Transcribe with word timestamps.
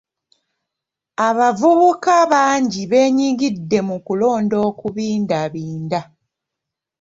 Abavubuka 1.27 2.13
bangi 2.31 2.81
beenyigidde 2.91 3.79
mu 3.87 3.97
kulonda 4.05 4.57
okubindabinda. 4.69 5.99